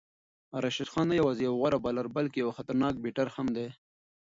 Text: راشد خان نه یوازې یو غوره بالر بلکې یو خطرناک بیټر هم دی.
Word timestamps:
راشد 0.63 0.89
خان 0.93 1.05
نه 1.09 1.15
یوازې 1.21 1.41
یو 1.47 1.55
غوره 1.59 1.79
بالر 1.83 2.05
بلکې 2.17 2.37
یو 2.39 2.55
خطرناک 2.57 2.93
بیټر 3.03 3.27
هم 3.35 3.47
دی. 3.57 3.67